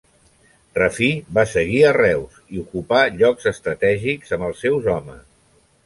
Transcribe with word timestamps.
Rafí 0.77 1.09
va 1.39 1.43
seguir 1.51 1.83
a 1.89 1.93
Reus 1.99 2.41
i 2.55 2.63
ocupà 2.65 3.05
llocs 3.21 3.53
estratègics 3.55 4.39
amb 4.39 4.51
els 4.53 4.65
seus 4.67 4.93
homes. 4.97 5.27